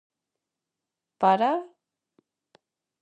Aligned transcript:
Para...? 1.21 1.51